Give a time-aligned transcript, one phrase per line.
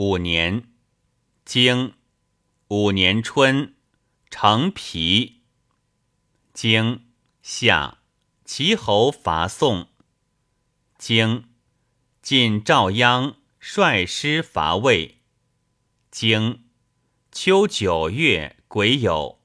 [0.00, 0.70] 五年，
[1.44, 1.94] 经
[2.68, 3.74] 五年春，
[4.30, 5.42] 成皮。
[6.52, 7.08] 经
[7.42, 7.98] 夏，
[8.44, 9.88] 齐侯伐宋。
[10.96, 11.48] 经
[12.22, 15.18] 晋赵鞅率师伐魏。
[16.12, 16.68] 经
[17.32, 19.38] 秋九月癸酉，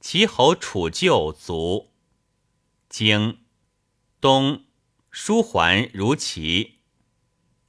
[0.00, 1.94] 齐侯楚旧卒。
[2.90, 3.38] 经
[4.20, 4.66] 冬，
[5.10, 6.80] 叔桓如齐。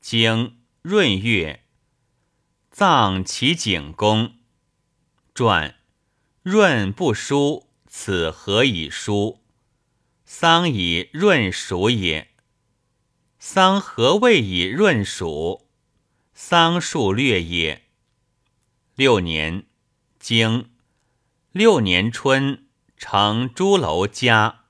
[0.00, 1.63] 经闰月。
[2.76, 4.34] 葬齐景公。
[5.32, 5.76] 传
[6.42, 9.44] 润不书，此何以书？
[10.24, 12.32] 丧以润属也。
[13.38, 15.68] 丧何谓以润属？
[16.34, 17.84] 丧数略也。
[18.96, 19.66] 六年，
[20.18, 20.72] 经
[21.52, 22.66] 六年春，
[22.96, 24.64] 成朱楼家。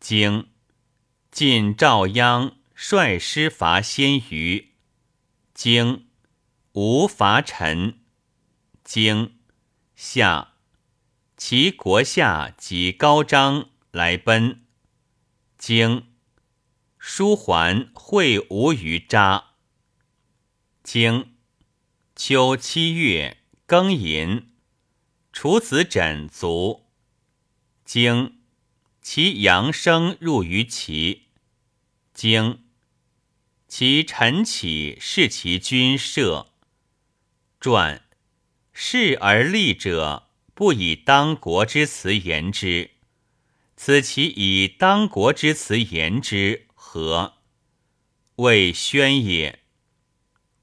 [0.00, 0.48] 经
[1.30, 4.72] 晋赵鞅率师伐鲜于。
[5.54, 6.07] 经
[6.80, 7.98] 吴伐陈，
[8.84, 9.40] 经。
[9.96, 10.52] 夏，
[11.36, 14.64] 其国下及高张来奔，
[15.56, 16.06] 经。
[16.96, 19.54] 叔桓会吴于扎，
[20.84, 21.34] 经。
[22.14, 24.52] 秋七月庚寅，
[25.32, 26.86] 楚子枕卒，
[27.84, 28.38] 经。
[29.02, 31.24] 其阳生入于齐，
[32.14, 32.62] 经。
[33.66, 36.52] 其臣起视其君射。
[37.60, 38.02] 传
[38.72, 42.92] 事而立者，不以当国之辞言之。
[43.74, 47.38] 此其以当国之辞言之何？
[48.36, 49.58] 谓宣也。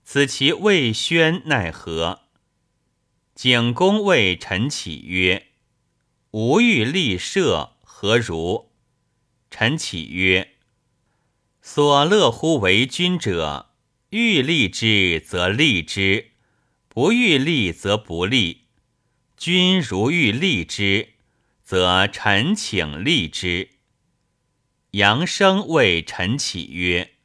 [0.05, 2.21] 此其谓宣奈何？
[3.33, 5.47] 景公谓陈启曰
[6.31, 8.71] ：“吾欲立社，何如？”
[9.52, 10.55] 陈启曰
[11.61, 13.73] ：“所乐乎为君者，
[14.11, 16.31] 欲立之则立之。”
[16.95, 18.67] 不欲立则不立，
[19.35, 21.09] 君如欲立之，
[21.61, 23.71] 则臣请立之。
[24.92, 27.15] 杨生谓陈启曰：“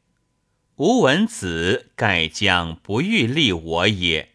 [0.74, 4.30] 吾闻子盖将不欲立我也。”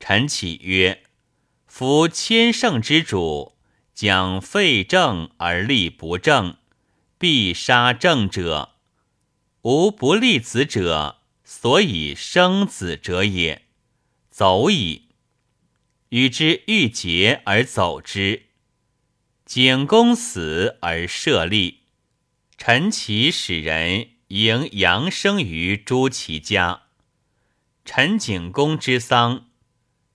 [0.00, 1.02] 陈启曰
[1.68, 3.58] ：“夫千乘之主，
[3.92, 6.56] 将废政而立不正，
[7.18, 8.76] 必杀正者。
[9.60, 13.66] 吾不立子者，所以生子者也。”
[14.40, 15.08] 走矣，
[16.08, 18.44] 与之欲结而走之。
[19.44, 21.80] 景公死而设立，
[22.56, 26.84] 陈齐使人迎阳生于朱祁家。
[27.84, 29.50] 陈景公之丧，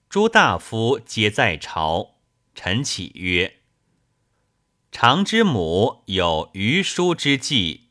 [0.10, 2.16] 诸大夫皆在朝。
[2.56, 3.58] 陈启曰
[4.92, 7.90] ：“常之母有余书之计，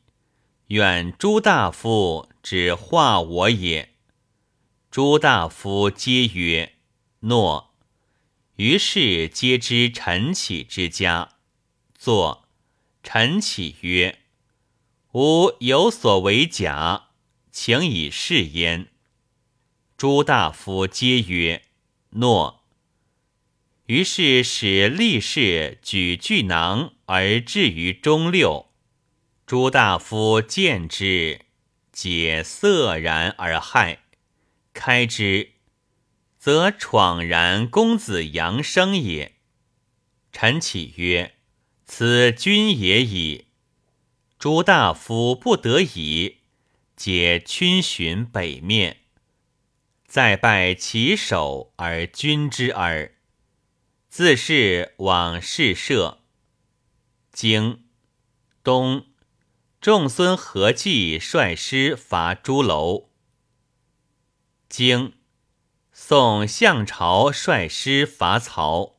[0.67, 3.93] 愿诸大夫只化我也。”
[4.95, 6.77] 诸大夫皆曰
[7.27, 7.75] ：“诺。”
[8.55, 11.33] 于是皆知陈启之家。
[11.97, 12.47] 作
[13.03, 14.19] 陈启曰
[15.11, 17.07] ：“吾有所为假，
[17.51, 18.87] 请以示焉。”
[19.97, 21.63] 诸大夫皆曰
[22.15, 22.63] ：“诺。”
[23.87, 28.67] 于是使立士举巨囊而置于中六。
[29.45, 31.41] 诸大夫见之，
[31.91, 33.97] 皆色然而骇。
[34.75, 35.53] 开之，
[36.37, 39.37] 则闯然公子阳生也。
[40.33, 41.35] 陈启曰
[41.87, 43.45] ：“此君也矣。”
[44.37, 46.39] 诸大夫不得已，
[46.97, 48.97] 皆逡巡北面，
[50.05, 53.15] 再拜其首而君之耳。
[54.09, 56.19] 自是往事社。
[57.31, 57.85] 经
[58.61, 59.07] 东，
[59.79, 63.09] 仲孙何忌率师伐朱楼。
[64.67, 65.13] 经
[65.93, 68.95] 宋向朝率师伐曹。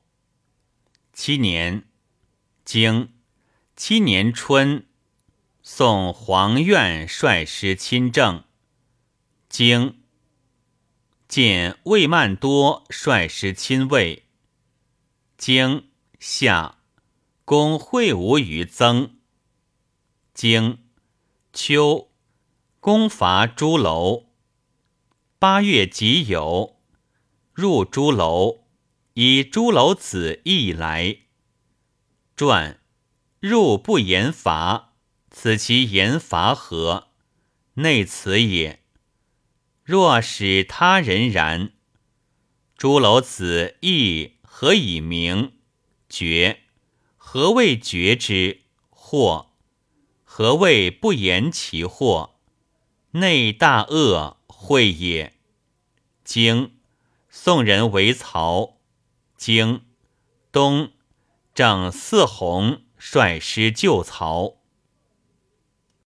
[1.12, 1.84] 七年，
[2.64, 3.12] 经
[3.74, 4.86] 七年春，
[5.62, 8.44] 宋黄苑率师亲政。
[9.48, 10.02] 经
[11.28, 14.26] 见魏曼多率师亲魏。
[15.36, 16.78] 经夏，
[17.44, 19.18] 攻会吴于曾。
[20.32, 20.84] 经
[21.52, 22.10] 秋，
[22.80, 24.25] 攻伐朱楼。
[25.38, 26.76] 八月己酉，
[27.52, 28.64] 入朱楼，
[29.12, 31.18] 以朱楼子义来。
[32.34, 32.80] 传
[33.38, 34.94] 入不言伐，
[35.30, 37.08] 此其言伐何？
[37.74, 38.82] 内此也。
[39.84, 41.74] 若使他人然，
[42.74, 45.52] 朱楼子义何以明？
[46.08, 46.60] 绝？
[47.18, 48.62] 何谓绝之？
[48.88, 49.50] 或？
[50.24, 52.38] 何谓不言其祸？
[53.10, 54.35] 内大恶。
[54.66, 55.32] 会也，
[56.24, 56.72] 经
[57.28, 58.78] 宋人为曹。
[59.36, 59.84] 经
[60.50, 60.90] 东
[61.54, 64.55] 正四弘率师救曹。